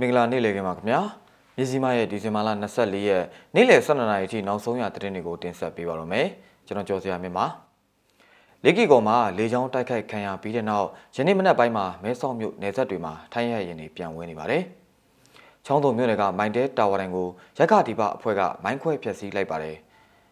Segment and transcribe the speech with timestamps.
[0.00, 1.00] မင်္ဂလာနေ့လည်ခင်းပါခင်ဗျာ
[1.56, 2.48] မြစီမရဲ့ဒီဇင်ဘာလ
[2.78, 3.24] 24ရက်
[3.54, 6.26] နေ့လည်12နာရီအထိနောက်ဆုံးရသတင်းတွေကိုတင်ဆက်ပေးပါရမယ်
[6.66, 7.46] ကျွန်တော်ကျော်စရာမြင့်ပါ
[8.64, 10.86] လေကီကောမှာလေချောင်းတိုက်ခိုက်ခံရပြီးတဲ့နောက်
[11.16, 14.62] ယနေ့မနက်ပိုင်းမှာမဲဆောက်မြို့နယ်စပ်တွေမှာထိုင်းရရင်တွေပြန်ဝင်နေပါတယ်
[15.66, 17.28] ချောင်းတုံမြို့နယ်ကမိုင်တဲတာဝါတိုင်ကို
[17.58, 19.76] ရက်ခဒီပအဖွဲ့ကမိုင်းခွဲဖျက်ဆီးလိုက်ပါတယ်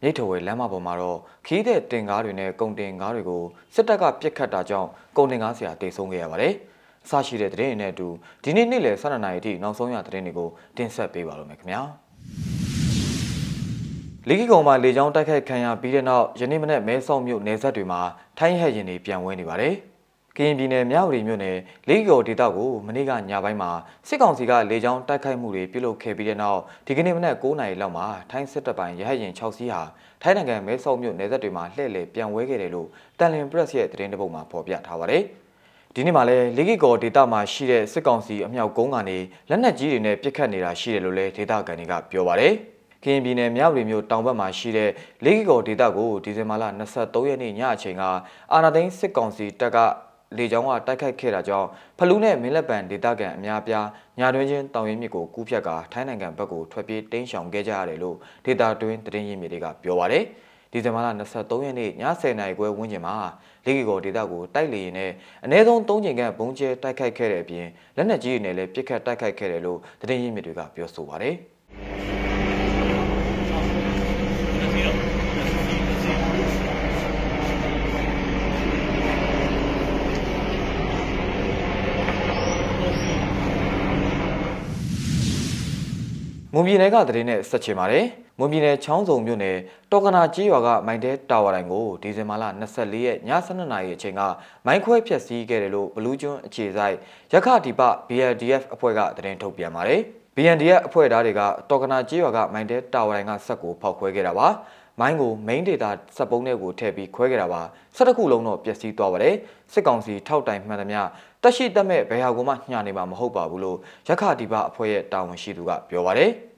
[0.00, 3.42] မြိတ်ထဝဲလမ်းမပေါ်မှာတော့ခီးတဲ့တင်ကားတွေနဲ့ကုန်တင်ကားတွေကို
[3.74, 6.54] စစ်တပ်ကပြစ်ခတ်တာကြောင့်ကုန်တင်ကားဆရာတိတ်ဆုံးခဲ့ရပါတယ်။
[7.06, 8.08] အစရှိတဲ့သတင်းတွေနဲ့အတူ
[8.44, 11.82] ဒီနေ့နေ့လယ်12နာရီအထိနောက်ဆုံးရသတင်းတွေကိုတင်ဆက်ပေးပါလို့မယ်ခင်ဗျာ
[14.28, 18.00] လီဂီကုံမှာလေကြောင်းတိုက်ခိုက်ခံရပြီးတဲ့နောက်ယနေ့မနက်မဲဆောက်မြို့နယ်စပ်တွေမှာ
[18.38, 19.74] ထိုင်းဟက်ရင်တွေပြန်ဝဲနေပါတယ်
[20.36, 21.56] ကရင်ပြည်နယ်မြဝတီမြို့နယ်
[21.88, 23.70] လေးကျော်ဒေသကိုမနေ့ကညပိုင်းမှာ
[24.08, 29.82] စစ်ကောင်စီကလေကြောင်းတိုက်ခိုက်မှုတွေပြုလုပ်ခဲ့ပြီးတဲ့နောက်ဒီကနေ့မနက်9:00နာရီလောက်မှာထိုင်းစစ်တပ်ပိုင်းရဟတ်ရင်6စီးဟာ
[30.22, 32.88] ထိုင်းနိုင်ငံမဲဆောက်မြို့နယ်စပ်တွေမှာလှည့်လည်ပြန်ဝဲခဲ့တယ်လို့
[33.18, 35.24] တန်လင်ပရက်စ်ရဲ့သတင်းတပုတ်မှာဖော်ပြထားပါတယ်။
[35.96, 39.18] ဒီနေ့မှာလည်းလေကီကောဒေတာမှာရှိတဲ့စစ်ကောင်စီအမြောက်ကုန်းကနေ
[39.50, 42.52] လက်နက်ကြီးတွေနဲ့ပစ်ခတ်နေတာရှိတယ်လို့လည်းဒေတာကန်တွေကပြောပါတယ်။
[43.02, 44.90] ကရင်ပြည်နယ်မြဝတီမြို့တောင်ဘက်မှာရှိတဲ့
[45.24, 48.02] လေကီကောဒေတာကိုဒီဇင်ဘာလ23ရက်နေ့ညအချိန်က
[48.52, 49.78] အာနာသိန်းစစ်ကောင်စီတပ်က
[50.38, 53.86] လေကြောင်းကတိုက်ခိုက်ခဲ့တာကြောင့်ဖလူးနဲ့မင်းလက်ပံဒေတာကန်အများပြား
[54.18, 60.24] ညာတွင်ချင်းတောင်ရင်မြစ်ကိုကူးဖြတ်ကာထိုင်းနိုင်ငံဘက်ကိုထွက်ပြေးတိမ်းရှောင်ခဲ့ကြရတယ်လို့ဒေတာတွင်သတင်းရင်းမြစ်တွေကပြောပါတယ်။
[60.72, 61.06] ဒီဇင်ဘာလ
[61.36, 63.14] 23ရက်နေ့ည10:00နာရီခွဲဝန်းကျင်မှာ
[63.64, 65.10] လေကီကောဒေတာကိုတိုက်လေရင်နဲ့
[65.44, 71.34] အ ਨੇ ဆုံး3ချိန်ခန့်ဘုံကျဲတိုက်ခိုက်ခဲ့တဲ့အပြင်လက်နက်ကြီးတွေနဲ့လည်းပစ်ခတ်တိုက်ခိုက်ခဲ့တယ်လို့သတင်းရင်းမြစ်တွေကပြောဆိုပါတယ်။
[86.54, 88.06] မွန်ပြည်နယ်ကသတင်းနဲ့ဆက်ချင်ပါတယ်။
[88.38, 89.56] မွန်ပြည်နယ်ချောင်းစုံမြို့နယ်
[89.92, 94.22] တော်ကနာကြီးရွာကမိုင်းတဲတာဝါတိုင်းကိုဒီဇင်ဘာလ24ရက်ည7:00နာရီအချိန်က
[94.66, 96.96] မိုင်းခွဲဖျက်ဆီးခဲ့တယ်လို့ဘလူးကျွန်းအခြေဆိုင်
[97.32, 100.00] ရခဒီပ BLDF အဖွဲ့ကသတင်းထုတ်ပြန်ပါတယ်။
[100.36, 104.48] BNDF အဖွဲ့သားတွေကတော်ကနာကြီးရွာကမိုင်းတဲတာဝါတိုင်းကဆက်ကိုဖောက်ခွဲခဲ့တာပါ။
[105.00, 107.62] မိုင်းကို main data စက်ပုံးထဲကိုထည့်ပြီးခွဲခဲ့တာပါ။
[107.96, 109.34] ဆက်တစ်ခုလုံးတော့ပျက်စီးသွားပါတယ်။
[109.72, 111.00] စစ်ကောင်စီထောက်တိုင်မှန်သမျှ
[111.42, 113.78] တက်ရှိတက်မဲ့ဘယ်ဟာကိုမှညှာနေမှာမဟုတ်ပါဘူးလို့
[114.08, 116.32] ရခဒီပအဖွဲ့ရဲ့တာဝန်ရှိသူကပြောပါတယ်။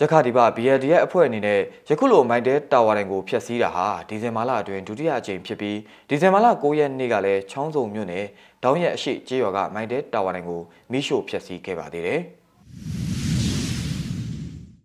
[0.00, 8.26] ရခဒီပ BLD ရဲ့အဖွဲ့အနေနဲ့ယခုလိုမိုင်းတဲတာဝါတိုင်ကိုဖျက်ဆီးတာဟာဒီဇင်ဘာလအတွင်းဒုတိယအကြိမ်ဖြစ်ပြီးဒီဇင်ဘာလ9ရက်နေ့ကလည်းချောင်းစုံမြို့နယ်
[8.62, 10.60] ဒေါင်းရက်အရှိကျေးရွာကမိုင်းတဲတာဝါတိုင်ကို
[10.92, 12.20] မိရှို့ဖျက်ဆီးခဲ့ပါသေးတယ်။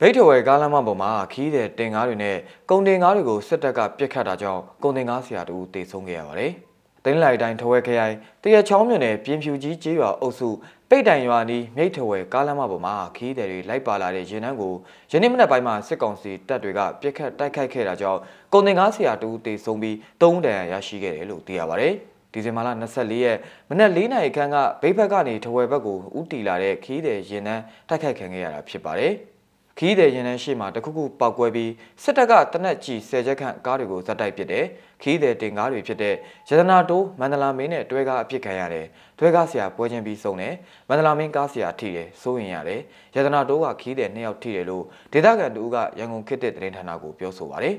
[0.00, 2.36] ဗိတ်ထဝယ်ကားလမ်းမပေါ်မှာခီးတဲ့တင်ကားတွေနဲ့
[2.70, 6.52] ကုန်တင်ကားတွေကိုစစ်တပ်ကပြစ်ခတ်တာကြောင့်ကုန်တင်ကားဆရာတူတေဆုံးခဲ့ရပါတယ်။
[7.08, 10.48] တင်းလိုက်တိုင်းထဝဲခရိုင်တရချောင်းမြို့နယ်ပြင်ဖြူကြီးကျေးရွာအုပ်စု
[10.90, 14.74] ပိတ်တိုင်ရွာနီးမြိတ်ထဝဲကားလမ်းမပေါ်မှာခီးသည်တွေလိုက်ပါလာတဲ့ရင်နှန်းကို
[15.10, 18.20] ယနေ့မနက်ပိုင်းမှာစစ်ကောင်စီတပ်တွေကပြစ်ခတ်တိုက်ခိုက်ခဲ့တာကြောင့်
[18.52, 21.92] ကုန်တင်ကားဆရာတူတေဆုံးပြီး၃တန်ရရှိခဲ့တယ်လို့သိရပါတယ်။
[22.32, 23.38] ဒီဇင်ဘာလ24ရက်
[23.68, 29.14] မနက်၄နာရီခန့်ကဘိတ်ဘက်ကနေထဝဲဘက်ကိုဥတီလာတဲ့ခီးသည်ရင်နှန်းတိုက်ခိုက်ခံခဲ့ရတာဖြစ်ပါတယ်။
[29.78, 31.72] ခီးတဲ့ရင်နှန်းရှိမှတခုခုပောက်ကွဲပြီး
[32.02, 34.64] စစ်တပ်ကတနက်ကြီးဆယ်ချက်ခန့်ကားတွေကိုဇက်တိုက်ပစ်တယ်
[35.02, 36.14] ခီးတဲ့တင်ကားတွေဖြစ်တဲ့
[36.48, 38.86] ရတနာတိုးမန္တလာမင်းနဲ့တွဲကားအဖြစ်ခံရတယ်
[39.18, 40.54] တွဲကားဆရာပွဲချင်းပြီးဆုံးတယ်
[40.88, 42.80] မန္တလာမင်းကားဆရာထိတယ်စိုးရင်ရတယ်
[43.16, 47.74] ရတနာတိုးကခီးတဲ့နှစ်ယောက်ထိတယ်လို့ဒေသခံတူကရန်ကုန်ခေတ်တဲ့သတင်းဌာနကိုပြောဆိုပါတယ်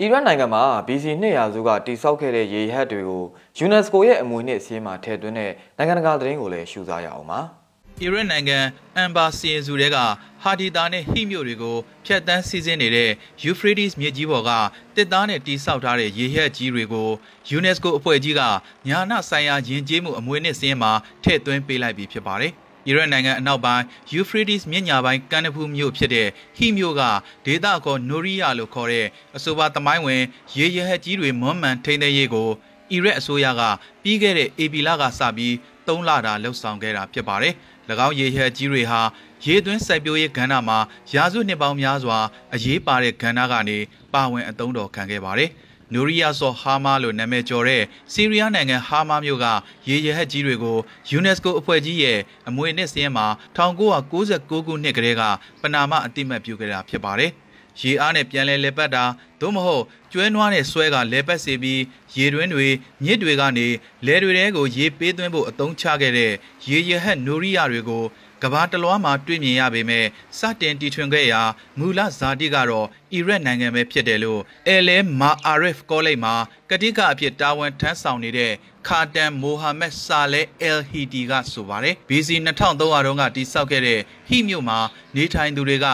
[0.00, 3.24] အီရတ်နိုင်ငံမှာ BC 200စုကတိစောက်ခဲ့တဲ့ရေဟတ်တွေကို
[3.64, 7.42] UNESCO ရဲ့အမွေအနှစ်အစည်းအဝေးမှာထည့်သွင်းတဲ့နိုင်ငံတကာသတင်းကိုလည်းရှုစားရအောင်ပါ။
[8.02, 8.58] အီရတ်နိုင်ငံ
[8.96, 9.98] အမ်ဘာစီရင်စုတွေက
[10.42, 11.76] ဟာဒီတာနဲ့ဟိမြို့တွေကို
[12.06, 13.10] ဖျက်ဆီးစီးဆင်းနေတဲ့
[13.42, 14.50] ယူဖရီဒစ်မြစ်ကြီးပေါ်က
[14.96, 17.08] တစ်သားနဲ့တိဆောက်ထားတဲ့ရေဟက်ကြီးတွေကို
[17.56, 18.42] UNESCO အဖွဲ့ကြီးက
[18.88, 20.92] ညာနာဆိုင်ရာယဉ်ကျေးမှုအမွေအနှစ်စင်းမှာ
[21.22, 22.52] ထည့်သွင်းပေးလိုက်ပြီးဖြစ်ပါတယ်။
[22.86, 27.02] အီရတ်နိုင်ငံအနောက်ပိုင်းယူဖရီဒစ်မြစ်ညာပိုင်းကန်နဖူးမြို့ဖြစ်တဲ့ဟိမြို့က
[27.46, 30.22] ဒေသခေါ်နိုရီယာလို့ခေါ်တဲ့အဆိုပါသမိုင်းဝင်
[30.58, 32.48] ရေရဟက်ကြီးတွေမွမ်းမံထိန်းသိမ်းရေးကို
[32.92, 33.62] အီရတ်အစိုးရက
[34.02, 35.54] ပြီးခဲ့တဲ့ AB လကစပြီး
[35.86, 37.54] ၃လတာလှုပ်ဆောင်ခဲ့တာဖြစ်ပါတယ်။၎
[37.88, 39.00] င်းရေဟက်ကြီးတွေဟာ
[39.44, 40.78] ရေသွင်းစိုက်ပျိုးရေးကဏ္ဍမှာ
[41.14, 42.18] ရာစုနှစ်ပေါင်းများစွာ
[42.54, 43.78] အရေးပါတဲ့ကဏ္ဍကနေ
[44.12, 45.50] ပါဝင်အသုံးတော်ခံခဲ့ပါတယ်။
[45.94, 47.82] နိုရီယာဆောဟာမာလို့နာမည်ကျော်တဲ့
[48.12, 49.46] ဆီးရီးယားနိုင်ငံဟာမာမြို့က
[49.88, 50.78] ရေရဟက်ကြီးတွေကို
[51.18, 52.18] UNESCO အဖွဲ့ကြီးရဲ့
[52.48, 53.26] အမွေအနှစ်စည်းမှာ
[53.56, 55.22] 1996ခုနှစ်ကတည်းက
[55.62, 57.30] ပနာမအတိမတ်ပြုခဲ့တာဖြစ်ပါတယ်။
[57.80, 59.04] ရေအားနဲ့ပြန်လဲလဲပတ်တာ
[59.40, 61.82] သို့မဟုတ်ကျွဲနွားနဲ့ဆွဲကလဲပတ်စေပြီး
[62.16, 62.68] ရေတွင်းတွေ
[63.04, 63.68] မြစ်တွေကနေ
[64.06, 66.32] လဲတွေတဲကိုရေပေးသွင်းဖို့အသုံးချခဲ့တဲ့
[66.68, 68.04] ရေရဟက်နိုရီယာတွေကို
[68.42, 70.04] ကဘာတလွားမှာတွေ့မြင်ရပေမဲ့
[70.38, 71.42] စတင်တီထွင်ခဲ့ရာ
[71.78, 76.34] မူလဇာတိကတော့အီရတ်နိုင်ငံပဲဖြစ်တယ်လို့အဲလဲမာအာရစ်ကောလိပ်မှာ
[76.70, 78.52] ကတိကအဖြစ်တာဝန်ထမ်းဆောင်နေတဲ့
[78.88, 84.78] ခါတန်မိုဟာမက်ဆာလဲအယ်ဟီတီကဆိုပါတယ် BC 2300တုန်းကတိစောက်ခဲ့တဲ့ဟိမြို့မှာ
[85.16, 85.86] နေထိုင်သူတွေက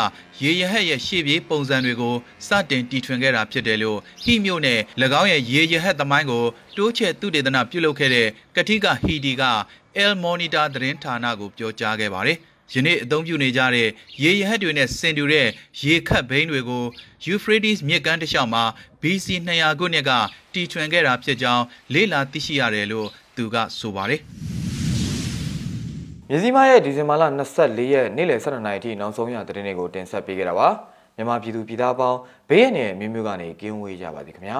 [0.42, 2.14] ရေရဟက်ရဲ့ရှေ့ပြေးပုံစံတွေကို
[2.46, 4.80] စတင်တီထွင်ခဲ့တာဖြစ်တယ်လို့ဟိမြို့နဲ့၎
[5.20, 6.44] င်းရဲ့ရေရဟက်သမိုင်းကို
[6.76, 9.42] တိုးချဲ့သူတေသနပြုလုပ်ခဲ့တဲ့ကတိကဟီတီက
[10.04, 12.36] El Monitor သတင်းဌာနကိုပြောကြားခဲ့ပါတယ်။
[12.74, 13.88] ယနေ့အသုံးပြုနေကြတဲ့
[14.22, 15.46] ရေရဟတ်တွေနဲ့ဆင်တူတဲ့
[15.82, 16.84] ရေခတ်ဘိန်းတွေကို
[17.26, 18.64] Euphrates မြစ်ကမ်းတစ်လျှောက်မှာ
[19.02, 20.10] BC 200ခုနှစ်က
[20.52, 21.64] တီထွင်ခဲ့တာဖြစ်ကြောင်း
[21.94, 24.20] လေ့လာသိရှိရတယ်လို့သူကဆိုပါတယ်။
[26.30, 27.22] မြစည်းမရဲ့ဒီဇင်ဘာလ
[27.58, 30.68] 24ရက်နေ့လယ်12နာရီထိနောက်ဆုံးရသတင်းတွေကိုတင်ဆက်ပေးခဲ့တာပါ
[31.16, 32.18] မြန်မာပြည်သူပြည်သားပေါင်း
[32.48, 34.58] ဘေးရန်ရဲ့မျိုးမျိုးကနေကင်းဝေးကြပါစေခင်ဗျာ